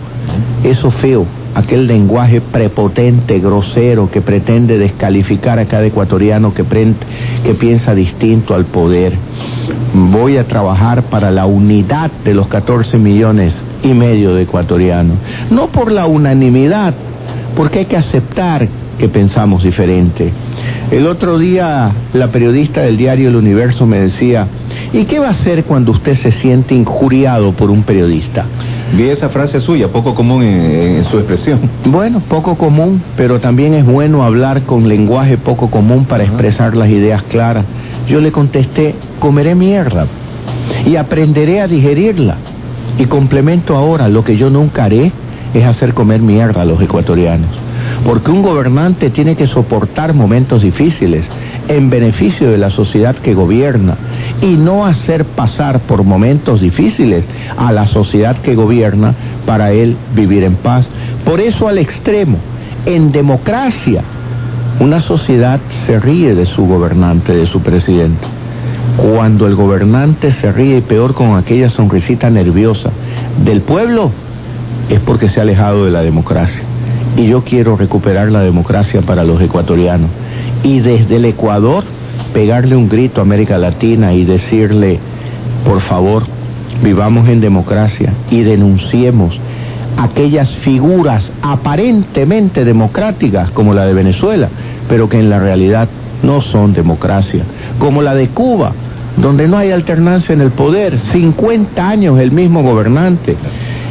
eso 0.64 0.90
feo 0.90 1.28
aquel 1.58 1.88
lenguaje 1.88 2.40
prepotente, 2.40 3.40
grosero, 3.40 4.12
que 4.12 4.22
pretende 4.22 4.78
descalificar 4.78 5.58
a 5.58 5.66
cada 5.66 5.88
ecuatoriano 5.88 6.54
que, 6.54 6.64
que 6.64 7.54
piensa 7.56 7.96
distinto 7.96 8.54
al 8.54 8.66
poder. 8.66 9.14
Voy 9.94 10.38
a 10.38 10.48
trabajar 10.48 11.04
para 11.04 11.32
la 11.32 11.48
unidad 11.48 12.12
de 12.24 12.36
los 12.36 12.48
14 12.48 13.00
millones 13.00 13.56
y 13.82 13.88
medio 13.88 14.36
de 14.36 14.44
ecuatorianos. 14.44 15.18
No 15.50 15.70
por 15.70 15.92
la 15.92 16.06
unanimidad, 16.06 16.94
porque 17.56 17.80
hay 17.80 17.86
que 17.86 17.98
aceptar 17.98 18.68
que 19.00 19.10
pensamos 19.10 19.64
diferente. 19.64 20.32
El 20.92 21.08
otro 21.08 21.40
día 21.40 21.92
la 22.14 22.28
periodista 22.28 22.82
del 22.82 22.98
diario 22.98 23.30
El 23.30 23.36
Universo 23.36 23.88
me 23.88 24.00
decía, 24.00 24.48
¿y 24.94 25.06
qué 25.06 25.18
va 25.18 25.30
a 25.30 25.32
hacer 25.32 25.64
cuando 25.64 25.92
usted 25.92 26.18
se 26.22 26.34
siente 26.34 26.76
injuriado 26.76 27.54
por 27.54 27.72
un 27.72 27.82
periodista? 27.82 28.46
Vi 28.96 29.10
esa 29.10 29.30
frase 29.30 29.60
suya, 29.60 29.90
poco 29.90 30.16
común 30.16 30.44
en, 30.44 31.04
su 31.06 31.18
expresión. 31.18 31.60
Bueno, 31.86 32.22
poco 32.22 32.56
común, 32.56 33.02
pero 33.16 33.40
también 33.40 33.74
es 33.74 33.86
bueno 33.86 34.24
hablar 34.24 34.64
con 34.64 34.88
lenguaje 34.88 35.38
poco 35.38 35.70
común 35.70 36.06
para 36.06 36.24
expresar 36.24 36.76
las 36.76 36.90
ideas 36.90 37.24
claras. 37.24 37.66
Yo 38.08 38.22
le 38.22 38.32
contesté, 38.32 38.96
comeré 39.20 39.56
mierda 39.56 40.08
y 40.86 40.96
aprenderé 40.96 41.62
a 41.62 41.68
digerirla. 41.68 42.38
Y 42.98 43.06
complemento 43.06 43.76
ahora, 43.76 44.08
lo 44.10 44.24
que 44.24 44.38
yo 44.38 44.50
nunca 44.50 44.86
haré 44.86 45.12
es 45.54 45.66
hacer 45.66 45.94
comer 45.94 46.22
mierda 46.22 46.62
a 46.62 46.66
los 46.66 46.82
ecuatorianos. 46.82 47.50
Porque 48.06 48.32
un 48.32 48.42
gobernante 48.42 49.10
tiene 49.10 49.36
que 49.36 49.48
soportar 49.48 50.14
momentos 50.14 50.62
difíciles 50.62 51.26
en 51.68 51.90
beneficio 51.90 52.50
de 52.50 52.58
la 52.58 52.70
sociedad 52.70 53.16
que 53.16 53.34
gobierna 53.34 53.96
y 54.42 54.56
no 54.56 54.86
hacer 54.86 55.26
pasar 55.26 55.80
por 55.82 56.04
momentos 56.04 56.62
difíciles 56.62 57.26
a 57.58 57.72
la 57.72 57.88
sociedad 57.88 58.38
que 58.38 58.56
gobierna 58.56 59.14
para 59.46 59.72
él 59.72 59.98
vivir 60.16 60.44
en 60.44 60.56
paz. 60.56 60.86
Por 61.26 61.40
eso 61.40 61.68
al 61.68 61.78
extremo, 61.78 62.38
en 62.86 63.12
democracia, 63.12 64.02
una 64.80 65.02
sociedad 65.02 65.60
se 65.86 66.00
ríe 66.00 66.36
de 66.36 66.46
su 66.46 66.66
gobernante, 66.66 67.34
de 67.34 67.48
su 67.48 67.62
presidente. 67.62 68.28
Cuando 68.98 69.48
el 69.48 69.56
gobernante 69.56 70.34
se 70.40 70.52
ríe, 70.52 70.78
y 70.78 70.82
peor 70.82 71.14
con 71.14 71.36
aquella 71.36 71.70
sonrisita 71.70 72.30
nerviosa 72.30 72.92
del 73.44 73.62
pueblo, 73.62 74.12
es 74.90 75.00
porque 75.02 75.30
se 75.30 75.40
ha 75.40 75.44
alejado 75.44 75.86
de 75.86 75.92
la 75.92 76.02
democracia. 76.02 76.62
Y 77.16 77.28
yo 77.28 77.44
quiero 77.44 77.76
recuperar 77.76 78.32
la 78.32 78.42
democracia 78.42 79.02
para 79.02 79.24
los 79.24 79.42
ecuatorianos. 79.42 80.10
Y 80.64 80.80
desde 80.80 81.18
el 81.18 81.26
Ecuador 81.26 81.84
pegarle 82.34 82.76
un 82.76 82.90
grito 82.90 83.22
a 83.22 83.24
América 83.24 83.58
Latina 83.58 84.14
y 84.14 84.26
decirle, 84.26 85.00
por 85.66 85.82
favor, 85.82 86.24
vivamos 86.84 87.28
en 87.30 87.42
democracia 87.42 88.14
y 88.30 88.42
denunciemos 88.42 89.40
aquellas 89.98 90.50
figuras 90.64 91.24
aparentemente 91.42 92.64
democráticas 92.64 93.52
como 93.52 93.74
la 93.74 93.86
de 93.86 93.94
Venezuela, 93.94 94.50
pero 94.88 95.10
que 95.10 95.20
en 95.20 95.30
la 95.30 95.40
realidad 95.40 95.88
no 96.24 96.42
son 96.42 96.74
democracia, 96.74 97.44
como 97.80 98.02
la 98.02 98.14
de 98.14 98.30
Cuba, 98.30 98.72
donde 99.18 99.48
no 99.48 99.58
hay 99.58 99.72
alternancia 99.72 100.34
en 100.34 100.42
el 100.42 100.52
poder, 100.52 101.00
50 101.12 101.88
años 101.88 102.20
el 102.20 102.32
mismo 102.32 102.62
gobernante 102.62 103.36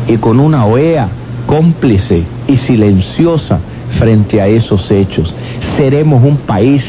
y 0.07 0.17
con 0.19 0.39
una 0.39 0.65
OEA 0.67 1.09
cómplice 1.47 2.23
y 2.47 2.57
silenciosa 2.59 3.59
frente 3.99 4.41
a 4.41 4.47
esos 4.47 4.91
hechos. 4.91 5.33
Seremos 5.77 6.23
un 6.23 6.39
país 6.39 6.83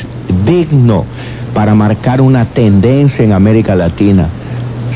digno 0.45 1.05
para 1.53 1.73
marcar 1.73 2.21
una 2.21 2.45
tendencia 2.45 3.23
en 3.23 3.33
América 3.33 3.75
Latina. 3.75 4.27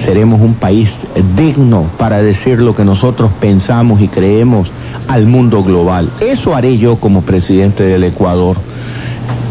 Seremos 0.05 0.39
un 0.41 0.55
país 0.55 0.89
digno 1.35 1.85
para 1.97 2.21
decir 2.21 2.59
lo 2.59 2.75
que 2.75 2.85
nosotros 2.85 3.31
pensamos 3.39 4.01
y 4.01 4.07
creemos 4.07 4.69
al 5.07 5.25
mundo 5.25 5.63
global. 5.63 6.09
Eso 6.19 6.55
haré 6.55 6.77
yo 6.77 6.97
como 6.97 7.21
presidente 7.21 7.83
del 7.83 8.03
Ecuador. 8.03 8.57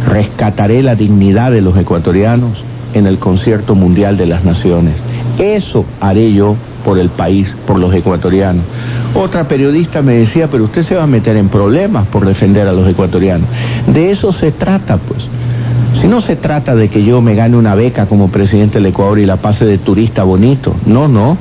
Rescataré 0.08 0.82
la 0.82 0.94
dignidad 0.94 1.50
de 1.50 1.60
los 1.60 1.76
ecuatorianos 1.76 2.56
en 2.94 3.06
el 3.06 3.18
concierto 3.18 3.74
mundial 3.74 4.16
de 4.16 4.26
las 4.26 4.44
naciones. 4.44 4.94
Eso 5.38 5.84
haré 6.00 6.32
yo 6.32 6.56
por 6.84 6.99
el 6.99 7.10
país, 7.10 7.49
por 7.66 7.78
los 7.78 7.94
ecuatorianos. 7.94 8.64
Otra 9.14 9.49
periodista 9.49 10.02
me 10.02 10.14
decía, 10.14 10.49
pero 10.50 10.64
usted 10.64 10.82
se 10.82 10.94
va 10.94 11.04
a 11.04 11.06
meter 11.06 11.37
en 11.37 11.49
problemas 11.49 12.06
por 12.08 12.26
defender 12.26 12.66
a 12.66 12.72
los 12.72 12.88
ecuatorianos. 12.88 13.49
De 13.87 14.10
eso 14.10 14.32
se 14.32 14.52
trata, 14.52 14.99
pues. 14.99 15.26
Si 16.00 16.06
no 16.06 16.22
se 16.22 16.37
trata 16.37 16.75
de 16.75 16.88
que 16.88 17.04
yo 17.04 17.20
me 17.20 17.34
gane 17.34 17.56
una 17.56 17.75
beca 17.75 18.06
como 18.06 18.30
presidente 18.30 18.75
del 18.78 18.87
Ecuador 18.87 19.18
y 19.18 19.26
la 19.26 19.37
pase 19.37 19.64
de 19.64 19.78
turista 19.78 20.22
bonito, 20.22 20.75
no, 20.87 21.08
no. 21.08 21.37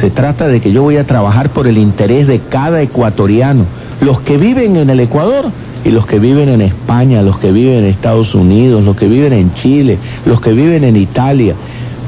Se 0.00 0.10
trata 0.10 0.46
de 0.46 0.60
que 0.60 0.72
yo 0.72 0.82
voy 0.82 0.96
a 0.96 1.06
trabajar 1.06 1.50
por 1.50 1.66
el 1.66 1.78
interés 1.78 2.26
de 2.26 2.40
cada 2.48 2.80
ecuatoriano, 2.80 3.64
los 4.00 4.20
que 4.20 4.36
viven 4.36 4.76
en 4.76 4.90
el 4.90 5.00
Ecuador 5.00 5.50
y 5.84 5.90
los 5.90 6.06
que 6.06 6.18
viven 6.18 6.48
en 6.48 6.60
España, 6.60 7.22
los 7.22 7.38
que 7.38 7.50
viven 7.50 7.78
en 7.78 7.84
Estados 7.86 8.34
Unidos, 8.34 8.82
los 8.84 8.96
que 8.96 9.08
viven 9.08 9.32
en 9.32 9.54
Chile, 9.54 9.98
los 10.26 10.40
que 10.40 10.52
viven 10.52 10.84
en 10.84 10.96
Italia. 10.96 11.54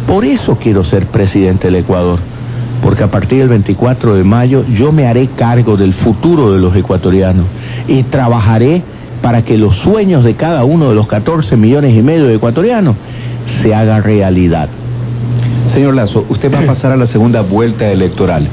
Por 0.07 0.25
eso 0.25 0.57
quiero 0.61 0.85
ser 0.85 1.07
presidente 1.07 1.67
del 1.67 1.77
Ecuador, 1.77 2.19
porque 2.83 3.03
a 3.03 3.11
partir 3.11 3.41
del 3.41 3.49
24 3.49 4.15
de 4.15 4.25
mayo 4.25 4.65
yo 4.67 4.93
me 4.93 5.07
haré 5.07 5.29
cargo 5.37 5.77
del 5.77 5.95
futuro 5.95 6.53
de 6.53 6.61
los 6.61 6.75
ecuatorianos 6.75 7.47
y 7.87 8.03
trabajaré 8.05 8.83
para 9.23 9.43
que 9.43 9.59
los 9.59 9.77
sueños 9.79 10.25
de 10.25 10.35
cada 10.35 10.65
uno 10.65 10.89
de 10.89 10.95
los 10.95 11.07
14 11.07 11.57
millones 11.57 11.95
y 11.95 12.03
medio 12.03 12.27
de 12.27 12.37
ecuatorianos 12.37 12.97
se 13.63 13.75
hagan 13.75 14.03
realidad. 14.03 14.69
Señor 15.75 15.95
Lazo, 15.95 16.25
usted 16.29 16.53
va 16.53 16.61
a 16.61 16.67
pasar 16.67 16.93
a 16.93 16.97
la 16.97 17.07
segunda 17.07 17.43
vuelta 17.43 17.91
electoral. 17.91 18.49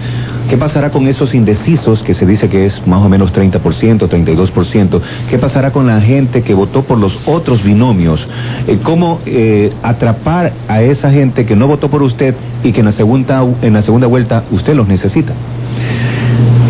¿Qué 0.50 0.58
pasará 0.58 0.92
con 0.92 1.08
esos 1.08 1.34
indecisos, 1.34 2.01
que 2.04 2.13
se 2.13 2.25
dice 2.25 2.48
que 2.48 2.68
es 2.68 2.88
más 2.88 3.04
o 3.04 3.10
menos 3.10 3.34
30%, 3.34 4.08
32%? 4.08 5.01
¿Qué 5.30 5.38
pasará 5.38 5.72
con 5.72 5.88
la 5.88 6.00
gente 6.00 6.42
que 6.42 6.54
votó 6.54 6.84
por 6.84 6.98
los 6.98 7.13
otros 7.25 7.62
binomios? 7.63 8.25
Eh, 8.66 8.80
¿Cómo 8.82 9.20
eh, 9.25 9.74
atrapar 9.84 10.54
a 10.70 10.82
esa 10.82 11.12
gente 11.12 11.46
que 11.46 11.56
no 11.56 11.68
votó 11.68 11.89
por 11.89 12.01
usted 12.01 12.34
y 12.63 12.72
que 12.72 12.80
en 12.80 12.86
la 12.86 12.94
segunda, 12.94 13.46
en 13.62 13.74
la 13.74 13.82
segunda 13.82 14.08
vuelta 14.08 14.46
usted 14.51 14.74
los 14.74 14.88
necesita? 14.88 15.34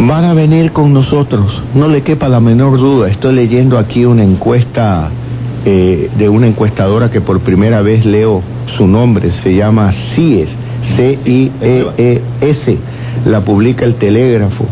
Van 0.08 0.26
a 0.26 0.34
venir 0.34 0.72
con 0.72 0.92
nosotros, 0.92 1.62
no 1.76 1.88
le 1.88 2.02
quepa 2.02 2.28
la 2.28 2.40
menor 2.40 2.78
duda. 2.78 3.10
Estoy 3.10 3.36
leyendo 3.36 3.78
aquí 3.78 4.06
una 4.06 4.24
encuesta 4.24 5.10
eh, 5.66 6.10
de 6.18 6.30
una 6.30 6.48
encuestadora 6.48 7.12
que 7.12 7.22
por 7.22 7.42
primera 7.42 7.82
vez 7.82 8.06
leo 8.06 8.42
su 8.76 8.88
nombre, 8.88 9.32
se 9.44 9.54
llama 9.54 9.94
CIES, 10.16 10.50
C-I-E-E-S, 10.96 12.78
la 13.26 13.42
publica 13.42 13.86
el 13.86 13.96
Telégrafo. 13.96 14.66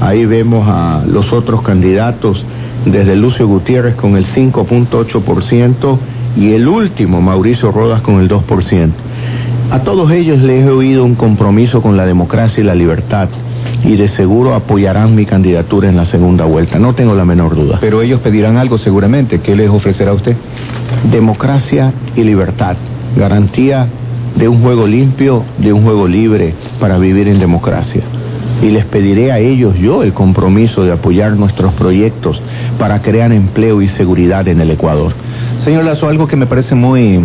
Ahí 0.00 0.24
vemos 0.24 0.66
a 0.68 1.04
los 1.06 1.32
otros 1.32 1.62
candidatos, 1.62 2.44
desde 2.84 3.16
Lucio 3.16 3.46
Gutiérrez 3.46 3.94
con 3.94 4.16
el 4.16 4.26
5.8% 4.26 5.98
y 6.36 6.52
el 6.52 6.68
último, 6.68 7.20
Mauricio 7.20 7.72
Rodas, 7.72 8.02
con 8.02 8.20
el 8.20 8.28
2%. 8.28 8.90
A 9.70 9.80
todos 9.80 10.10
ellos 10.10 10.38
les 10.38 10.66
he 10.66 10.70
oído 10.70 11.04
un 11.04 11.14
compromiso 11.14 11.82
con 11.82 11.96
la 11.96 12.06
democracia 12.06 12.60
y 12.60 12.64
la 12.64 12.74
libertad 12.74 13.28
y 13.84 13.96
de 13.96 14.08
seguro 14.10 14.54
apoyarán 14.54 15.14
mi 15.14 15.26
candidatura 15.26 15.88
en 15.88 15.96
la 15.96 16.06
segunda 16.06 16.44
vuelta, 16.44 16.78
no 16.78 16.94
tengo 16.94 17.14
la 17.14 17.24
menor 17.24 17.54
duda. 17.54 17.78
Pero 17.80 18.02
ellos 18.02 18.20
pedirán 18.20 18.56
algo 18.56 18.78
seguramente, 18.78 19.40
¿qué 19.40 19.54
les 19.56 19.70
ofrecerá 19.70 20.12
usted? 20.12 20.36
Democracia 21.10 21.92
y 22.16 22.24
libertad, 22.24 22.76
garantía 23.16 23.86
de 24.40 24.48
un 24.48 24.62
juego 24.62 24.86
limpio, 24.86 25.44
de 25.58 25.70
un 25.70 25.84
juego 25.84 26.08
libre 26.08 26.54
para 26.80 26.96
vivir 26.96 27.28
en 27.28 27.38
democracia. 27.38 28.02
Y 28.62 28.70
les 28.70 28.86
pediré 28.86 29.32
a 29.32 29.38
ellos 29.38 29.76
yo 29.78 30.02
el 30.02 30.14
compromiso 30.14 30.82
de 30.82 30.92
apoyar 30.92 31.32
nuestros 31.32 31.74
proyectos 31.74 32.40
para 32.78 33.02
crear 33.02 33.32
empleo 33.32 33.82
y 33.82 33.88
seguridad 33.90 34.48
en 34.48 34.60
el 34.60 34.70
Ecuador. 34.70 35.12
Señor 35.62 35.84
Lazo, 35.84 36.08
algo 36.08 36.26
que 36.26 36.36
me 36.36 36.46
parece 36.46 36.74
muy 36.74 37.20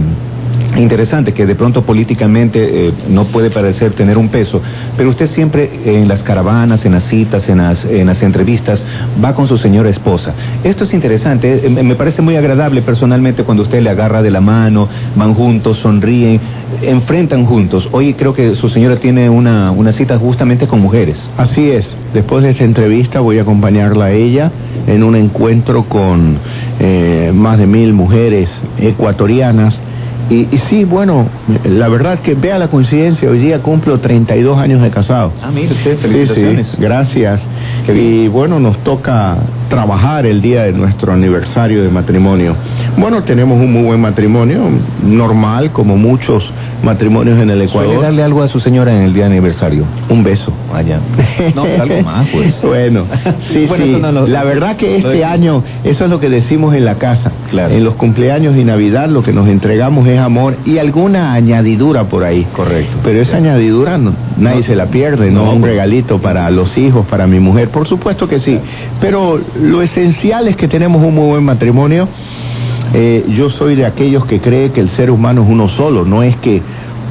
interesante 0.82 1.34
que 1.34 1.46
de 1.46 1.56
pronto 1.56 1.84
políticamente 1.84 2.88
eh, 2.88 2.94
no 3.10 3.26
puede 3.26 3.50
parecer 3.50 3.94
tener 3.94 4.18
un 4.18 4.30
peso, 4.30 4.62
pero 4.98 5.10
usted 5.10 5.28
siempre 5.32 5.70
en 5.86 6.08
las 6.08 6.22
caravanas, 6.24 6.86
en 6.86 6.94
las 6.94 7.06
citas, 7.06 7.48
en 7.48 7.58
las, 7.58 7.84
en 7.86 8.08
las 8.08 8.22
entrevistas, 8.22 8.82
va 9.24 9.34
con 9.34 9.48
su 9.48 9.58
señora 9.58 9.90
esposa. 9.90 10.34
Esto 10.64 10.84
es 10.84 10.94
interesante, 10.94 11.66
eh, 11.66 11.70
me 11.70 11.96
parece 11.96 12.22
muy 12.22 12.36
agradable 12.36 12.82
personalmente 12.82 13.44
cuando 13.44 13.64
usted 13.64 13.82
le 13.82 13.90
agarra 13.90 14.22
de 14.22 14.32
la 14.32 14.42
mano, 14.42 14.88
van 15.16 15.34
juntos, 15.34 15.78
sonríen, 15.80 16.40
enfrentan 16.82 17.46
juntos. 17.46 17.88
Hoy 17.92 18.14
creo 18.14 18.34
que 18.34 18.56
su 18.56 18.70
señora 18.70 18.98
tiene 18.98 19.30
una, 19.30 19.72
una 19.72 19.94
cita 19.94 20.18
justamente 20.18 20.68
con 20.68 20.82
mujeres. 20.82 21.18
Así 21.38 21.70
es, 21.70 21.88
después 22.14 22.44
de 22.44 22.52
esa 22.52 22.64
entrevista 22.64 23.20
voy 23.20 23.40
a 23.40 23.44
acompañarla 23.44 24.06
a 24.06 24.12
ella 24.12 24.52
en 24.88 25.04
un 25.04 25.16
encuentro 25.16 25.84
con 25.84 26.38
eh, 26.80 27.32
más 27.34 27.58
de 27.58 27.66
mil 27.66 27.94
mujeres 27.94 28.50
ecuatorianas 28.80 29.76
Y, 30.30 30.48
sí, 30.70 30.86
bueno, 30.86 31.28
la 31.66 31.88
verdad 31.88 32.20
que 32.20 32.34
vea 32.34 32.58
la 32.58 32.68
coincidencia, 32.70 33.30
hoy 33.30 33.38
día 33.38 33.60
cumplo 33.60 34.00
32 34.00 34.58
años 34.58 34.82
de 34.82 34.90
casado. 34.90 35.32
Ah, 35.42 35.52
mire 35.52 35.74
usted, 35.74 36.00
felicitaciones. 36.00 36.68
Sí, 36.68 36.78
gracias. 36.80 37.42
Y 37.94 38.28
bueno, 38.28 38.60
nos 38.60 38.78
toca 38.80 39.38
trabajar 39.70 40.26
el 40.26 40.42
día 40.42 40.64
de 40.64 40.72
nuestro 40.72 41.12
aniversario 41.14 41.84
de 41.84 41.90
matrimonio. 41.90 42.56
Bueno, 42.98 43.24
tenemos 43.24 43.60
un 43.60 43.72
muy 43.72 43.84
buen 43.84 44.02
matrimonio, 44.02 44.64
normal, 45.04 45.72
como 45.72 45.96
muchos 45.96 46.44
matrimonios 46.84 47.40
en 47.40 47.50
el 47.50 47.62
Ecuador. 47.62 47.94
¿Puede 47.94 48.04
darle 48.04 48.24
algo 48.24 48.42
a 48.42 48.48
su 48.48 48.60
señora 48.60 48.96
en 48.96 49.04
el 49.04 49.14
día 49.14 49.26
de 49.26 49.32
aniversario? 49.32 49.84
Un 50.10 50.24
beso. 50.24 50.52
Allá. 50.74 51.00
No, 51.56 51.64
algo 51.64 52.02
más, 52.02 52.28
pues. 52.34 52.62
Bueno, 52.62 53.06
sí, 53.54 53.68
sí. 53.68 54.02
la 54.28 54.44
verdad 54.44 54.76
que 54.78 54.98
este 54.98 55.24
año, 55.24 55.64
eso 55.84 56.06
es 56.06 56.10
lo 56.10 56.20
que 56.20 56.30
decimos 56.30 56.76
en 56.76 56.86
la 56.86 56.96
casa. 56.96 57.32
Claro. 57.56 57.74
En 57.74 57.86
los 57.86 57.96
cumpleaños 57.96 58.58
y 58.58 58.66
Navidad 58.66 59.08
lo 59.08 59.24
que 59.24 59.32
nos 59.32 59.48
entregamos 59.48 60.06
es 60.10 60.20
amor 60.20 60.58
y 60.66 60.78
alguna 60.78 61.34
añadidura 61.34 62.04
por 62.04 62.26
ahí. 62.26 62.46
Correcto. 62.54 62.98
Pero 63.02 63.22
esa 63.22 63.38
añadidura 63.38 63.98
nadie 64.38 64.64
se 64.64 64.76
la 64.76 64.88
pierde, 64.88 65.32
¿no? 65.32 65.54
Un 65.54 65.64
regalito 65.64 66.20
para 66.20 66.50
los 66.52 66.78
hijos, 66.78 67.06
para 67.06 67.28
mi 67.28 67.40
mujer. 67.40 67.70
Por 67.70 67.88
supuesto 67.88 68.28
que 68.28 68.42
sí. 68.42 68.60
Pero 69.00 69.40
lo 69.62 69.82
esencial 69.82 70.50
es 70.50 70.58
que 70.58 70.68
tenemos 70.68 71.02
un 71.02 71.16
muy 71.16 71.30
buen 71.30 71.46
matrimonio. 71.46 72.10
Eh, 72.94 73.26
yo 73.30 73.50
soy 73.50 73.76
de 73.76 73.86
aquellos 73.86 74.26
que 74.26 74.42
cree 74.42 74.72
que 74.72 74.82
el 74.82 74.90
ser 74.92 75.10
humano 75.10 75.44
es 75.44 75.50
uno 75.50 75.70
solo, 75.70 76.04
no 76.04 76.24
es 76.24 76.36
que 76.38 76.62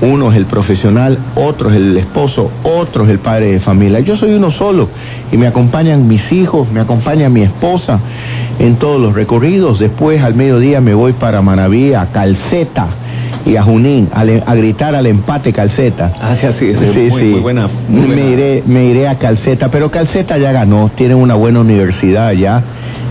uno 0.00 0.30
es 0.30 0.36
el 0.36 0.46
profesional, 0.46 1.18
otro 1.34 1.70
es 1.70 1.76
el 1.76 1.96
esposo, 1.96 2.50
otro 2.62 3.04
es 3.04 3.10
el 3.10 3.18
padre 3.18 3.52
de 3.52 3.60
familia. 3.60 4.00
Yo 4.00 4.16
soy 4.16 4.34
uno 4.34 4.50
solo 4.50 4.88
y 5.30 5.36
me 5.36 5.46
acompañan 5.46 6.06
mis 6.06 6.32
hijos, 6.32 6.70
me 6.70 6.80
acompaña 6.80 7.28
mi 7.28 7.42
esposa 7.42 8.00
en 8.58 8.76
todos 8.76 9.00
los 9.00 9.14
recorridos. 9.14 9.78
Después 9.78 10.22
al 10.22 10.34
mediodía 10.34 10.80
me 10.80 10.94
voy 10.94 11.12
para 11.14 11.42
Manaví, 11.42 11.94
a 11.94 12.06
Calceta 12.12 12.88
y 13.46 13.56
a 13.56 13.62
Junín 13.62 14.08
a, 14.12 14.24
gritar 14.54 14.94
al 14.94 15.06
empate 15.06 15.52
Calceta. 15.52 16.12
Ah, 16.20 16.36
sí, 16.40 16.46
sí, 16.58 16.74
sí, 16.94 17.08
muy, 17.10 17.40
buena, 17.40 17.68
Me, 17.88 18.30
iré, 18.30 18.62
me 18.66 18.86
iré 18.86 19.08
a 19.08 19.18
Calceta, 19.18 19.70
pero 19.70 19.90
Calceta 19.90 20.38
ya 20.38 20.52
ganó, 20.52 20.90
tiene 20.94 21.14
una 21.14 21.34
buena 21.34 21.60
universidad 21.60 22.32
ya 22.32 22.62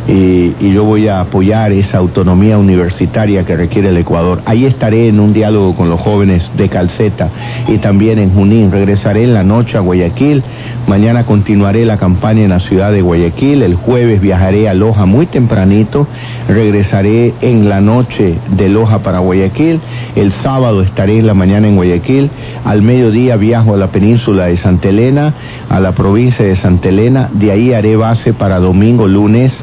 y, 0.08 0.74
yo 0.74 0.84
voy 0.84 1.08
a 1.08 1.22
apoyar 1.22 1.72
esa 1.72 2.00
autonomía 2.00 2.58
universitaria 2.58 3.46
que 3.46 3.56
requiere 3.56 3.90
el 3.90 3.98
Ecuador. 3.98 4.42
Ahí 4.46 4.66
estaré 4.66 5.08
en 5.08 5.20
un 5.20 5.34
diálogo 5.34 5.76
con 5.76 5.90
los 5.90 6.00
jóvenes 6.02 6.44
de 6.58 6.68
Calceta 6.68 7.30
y 7.68 7.78
también 7.78 8.20
en 8.20 8.34
Junín. 8.34 8.72
Regresaré 8.72 9.24
en 9.24 9.34
la 9.34 9.44
noche 9.44 9.78
a 9.78 9.82
Guayaquil. 9.82 10.44
Mañana 10.88 11.26
continuaré 11.26 11.86
la 11.86 11.98
campaña 11.98 12.44
en 12.44 12.50
la 12.50 12.60
ciudad 12.60 12.92
de 12.92 13.02
Guayaquil. 13.02 13.62
El 13.62 13.76
jueves 13.76 14.20
viajaré 14.20 14.68
a 14.68 14.74
Loja 14.74 15.06
muy 15.06 15.28
tempranito. 15.28 16.08
Regresaré 16.48 17.34
en 17.42 17.70
la 17.70 17.80
noche 17.80 18.36
de 18.58 18.70
Loja 18.70 19.00
para 19.00 19.20
Guayaquil. 19.20 19.80
El 20.16 20.34
sábado 20.42 20.82
estaré 20.82 21.20
en 21.20 21.28
la 21.28 21.34
mañana 21.34 21.68
en 21.68 21.76
Guayaquil. 21.76 22.30
Al 22.66 22.82
mediodía 22.82 23.38
viajo 23.38 23.76
a 23.76 23.78
la 23.78 23.88
península 23.88 24.48
de 24.48 24.58
Santa 24.58 24.90
Elena, 24.90 25.34
a 25.70 25.80
la 25.80 25.94
provincia 25.94 26.46
de 26.46 26.58
Santa 26.58 26.90
Elena. 26.90 27.30
De 27.32 27.52
ahí 27.52 27.74
haré 27.74 27.96
base 27.96 28.34
para 28.34 28.60
domingo, 28.60 29.08
lunes 29.08 29.54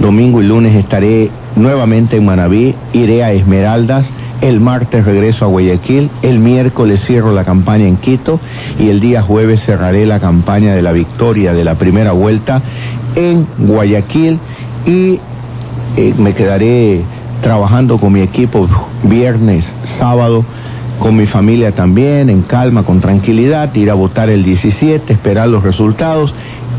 Domingo 0.00 0.40
y 0.40 0.46
lunes 0.46 0.74
estaré 0.76 1.30
nuevamente 1.56 2.16
en 2.16 2.24
Manabí, 2.24 2.74
iré 2.92 3.22
a 3.22 3.32
Esmeraldas, 3.32 4.06
el 4.40 4.60
martes 4.60 5.04
regreso 5.04 5.44
a 5.44 5.48
Guayaquil, 5.48 6.10
el 6.22 6.38
miércoles 6.38 7.00
cierro 7.06 7.32
la 7.32 7.44
campaña 7.44 7.86
en 7.86 7.96
Quito 7.98 8.40
y 8.78 8.88
el 8.88 9.00
día 9.00 9.22
jueves 9.22 9.60
cerraré 9.66 10.06
la 10.06 10.20
campaña 10.20 10.74
de 10.74 10.82
la 10.82 10.92
victoria 10.92 11.52
de 11.52 11.64
la 11.64 11.74
primera 11.74 12.12
vuelta 12.12 12.62
en 13.14 13.46
Guayaquil 13.58 14.38
y 14.86 15.18
eh, 15.96 16.14
me 16.16 16.34
quedaré 16.34 17.02
trabajando 17.42 17.98
con 17.98 18.12
mi 18.12 18.20
equipo 18.20 18.68
viernes, 19.02 19.64
sábado, 19.98 20.44
con 20.98 21.16
mi 21.16 21.26
familia 21.26 21.72
también, 21.72 22.30
en 22.30 22.42
calma, 22.42 22.84
con 22.84 23.00
tranquilidad, 23.00 23.74
ir 23.74 23.90
a 23.90 23.94
votar 23.94 24.28
el 24.28 24.44
17, 24.44 25.12
esperar 25.12 25.48
los 25.48 25.62
resultados 25.62 26.32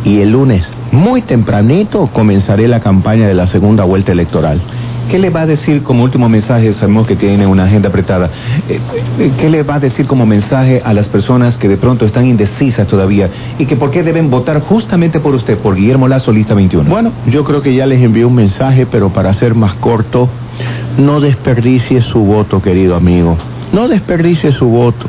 y 0.06 0.22
el 0.22 0.32
lunes 0.32 0.66
muy 0.92 1.22
tempranito 1.22 2.08
comenzaré 2.14 2.68
la 2.68 2.80
campaña 2.80 3.28
de 3.28 3.34
la 3.34 3.48
segunda 3.48 3.84
vuelta 3.84 4.12
electoral. 4.12 4.62
¿Qué 5.10 5.20
le 5.20 5.30
va 5.30 5.42
a 5.42 5.46
decir 5.46 5.84
como 5.84 6.04
último 6.04 6.30
mensaje, 6.30 6.74
sabemos 6.76 7.06
que 7.06 7.18
tiene 7.18 7.46
una 7.46 7.66
agenda 7.66 7.90
apretada, 7.90 8.30
eh, 8.70 8.80
qué 9.40 9.50
le 9.50 9.64
va 9.64 9.76
a 9.76 9.80
decir 9.80 10.06
como 10.06 10.26
mensaje 10.26 10.82
a 10.86 10.94
las 10.94 11.08
personas 11.10 11.58
que 11.58 11.68
de 11.68 11.76
pronto 11.76 12.06
están 12.06 12.28
indecisas 12.28 12.88
todavía 12.88 13.30
y 13.60 13.66
que 13.66 13.76
por 13.76 13.92
qué 13.92 14.04
deben 14.04 14.30
votar 14.30 14.62
justamente 14.62 15.20
por 15.20 15.36
usted, 15.36 15.58
por 15.58 15.76
Guillermo 15.76 16.08
Lazo, 16.08 16.32
lista 16.32 16.54
21? 16.54 16.90
Bueno, 16.90 17.12
yo 17.28 17.44
creo 17.44 17.62
que 17.62 17.74
ya 17.76 17.86
les 17.86 18.02
envié 18.02 18.24
un 18.24 18.36
mensaje, 18.36 18.86
pero 18.86 19.10
para 19.10 19.34
ser 19.34 19.54
más 19.54 19.74
corto, 19.76 20.30
no 20.98 21.20
desperdicie 21.20 22.02
su 22.02 22.20
voto, 22.20 22.62
querido 22.62 22.96
amigo. 22.96 23.38
No 23.74 23.88
desperdicie 23.88 24.52
su 24.54 24.68
voto. 24.68 25.08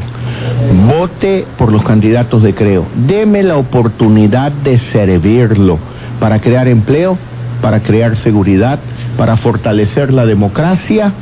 Vote 0.89 1.45
por 1.59 1.73
los 1.73 1.83
candidatos 1.83 2.43
de 2.43 2.55
Creo. 2.55 2.87
Deme 3.07 3.43
la 3.43 3.57
oportunidad 3.57 4.53
de 4.53 4.79
servirlo 4.93 5.79
para 6.21 6.41
crear 6.41 6.69
empleo, 6.69 7.19
para 7.61 7.81
crear 7.81 8.17
seguridad, 8.19 8.79
para 9.17 9.37
fortalecer 9.37 10.13
la 10.13 10.25
democracia, 10.25 11.13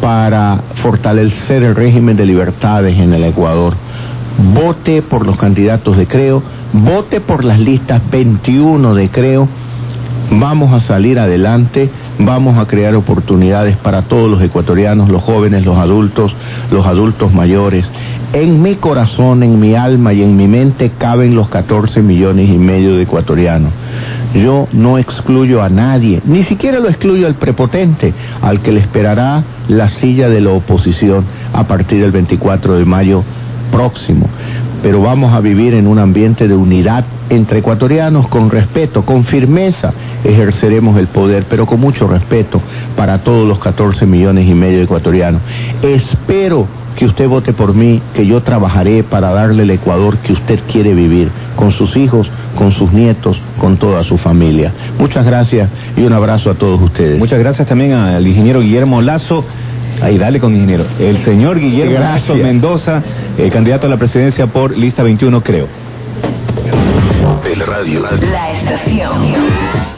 para 0.00 0.60
fortalecer 0.82 1.62
el 1.62 1.74
régimen 1.74 2.16
de 2.16 2.26
libertades 2.26 2.98
en 2.98 3.12
el 3.14 3.24
Ecuador. 3.24 3.74
Vote 4.52 5.02
por 5.02 5.26
los 5.26 5.36
candidatos 5.38 5.96
de 5.96 6.06
Creo, 6.06 6.42
vote 6.72 7.20
por 7.20 7.44
las 7.44 7.58
listas 7.58 8.02
21 8.10 8.94
de 8.94 9.08
Creo. 9.08 9.48
Vamos 10.30 10.72
a 10.72 10.86
salir 10.86 11.18
adelante 11.18 11.90
vamos 12.18 12.58
a 12.58 12.66
crear 12.66 12.94
oportunidades 12.94 13.76
para 13.76 14.02
todos 14.02 14.30
los 14.30 14.40
ecuatorianos, 14.42 15.08
los 15.08 15.22
jóvenes, 15.22 15.64
los 15.64 15.76
adultos, 15.76 16.34
los 16.70 16.86
adultos 16.86 17.32
mayores. 17.32 17.86
En 18.34 18.60
mi 18.60 18.74
corazón, 18.74 19.44
en 19.44 19.60
mi 19.60 19.76
alma 19.76 20.12
y 20.12 20.20
en 20.20 20.36
mi 20.36 20.48
mente 20.48 20.90
caben 20.98 21.36
los 21.36 21.48
14 21.50 22.02
millones 22.02 22.48
y 22.48 22.58
medio 22.58 22.96
de 22.96 23.04
ecuatorianos. 23.04 23.72
Yo 24.34 24.66
no 24.72 24.98
excluyo 24.98 25.62
a 25.62 25.68
nadie, 25.68 26.20
ni 26.24 26.42
siquiera 26.42 26.80
lo 26.80 26.88
excluyo 26.88 27.28
al 27.28 27.36
prepotente, 27.36 28.12
al 28.42 28.60
que 28.60 28.72
le 28.72 28.80
esperará 28.80 29.44
la 29.68 29.88
silla 30.00 30.28
de 30.28 30.40
la 30.40 30.50
oposición 30.50 31.24
a 31.52 31.68
partir 31.68 32.00
del 32.00 32.10
24 32.10 32.74
de 32.76 32.84
mayo 32.84 33.22
próximo 33.70 34.28
pero 34.84 35.00
vamos 35.00 35.32
a 35.32 35.40
vivir 35.40 35.72
en 35.72 35.86
un 35.86 35.98
ambiente 35.98 36.46
de 36.46 36.54
unidad 36.54 37.06
entre 37.30 37.60
ecuatorianos 37.60 38.28
con 38.28 38.50
respeto, 38.50 39.06
con 39.06 39.24
firmeza 39.24 39.94
ejerceremos 40.22 40.98
el 40.98 41.06
poder, 41.06 41.46
pero 41.48 41.64
con 41.64 41.80
mucho 41.80 42.06
respeto 42.06 42.60
para 42.94 43.24
todos 43.24 43.48
los 43.48 43.58
14 43.60 44.04
millones 44.04 44.46
y 44.46 44.52
medio 44.52 44.76
de 44.76 44.84
ecuatorianos. 44.84 45.40
Espero 45.82 46.66
que 46.96 47.06
usted 47.06 47.28
vote 47.28 47.52
por 47.52 47.74
mí, 47.74 48.00
que 48.14 48.26
yo 48.26 48.42
trabajaré 48.42 49.02
para 49.02 49.30
darle 49.30 49.64
el 49.64 49.70
Ecuador 49.70 50.16
que 50.18 50.32
usted 50.32 50.60
quiere 50.70 50.94
vivir, 50.94 51.30
con 51.56 51.72
sus 51.72 51.96
hijos, 51.96 52.28
con 52.56 52.72
sus 52.72 52.92
nietos, 52.92 53.36
con 53.58 53.76
toda 53.76 54.04
su 54.04 54.18
familia. 54.18 54.72
Muchas 54.98 55.24
gracias 55.24 55.68
y 55.96 56.02
un 56.02 56.12
abrazo 56.12 56.50
a 56.50 56.54
todos 56.54 56.80
ustedes. 56.80 57.18
Muchas 57.18 57.38
gracias 57.38 57.66
también 57.66 57.92
al 57.92 58.26
ingeniero 58.26 58.60
Guillermo 58.60 59.00
Lazo. 59.02 59.44
Ahí, 60.02 60.18
dale 60.18 60.40
con 60.40 60.54
ingeniero. 60.54 60.84
El 60.98 61.24
señor 61.24 61.58
Guillermo 61.58 61.98
Lazo 61.98 62.34
Mendoza, 62.34 63.02
el 63.38 63.50
candidato 63.50 63.86
a 63.86 63.90
la 63.90 63.96
presidencia 63.96 64.46
por 64.46 64.76
lista 64.76 65.02
21, 65.02 65.40
creo. 65.42 65.66
La 68.20 68.52
estación. 68.52 69.83